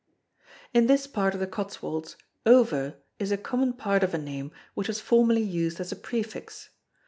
In 0.73 0.87
this 0.87 1.05
part 1.05 1.35
of 1.35 1.39
the 1.39 1.45
Cotswolds 1.45 2.15
"Over" 2.43 2.95
is 3.19 3.31
a 3.31 3.37
common 3.37 3.73
part 3.73 4.01
of 4.01 4.15
a 4.15 4.17
name 4.17 4.51
which 4.73 4.87
was 4.87 4.99
formerly 4.99 5.43
used 5.43 5.79
as 5.79 5.91
a 5.91 5.95
prefix. 5.95 6.71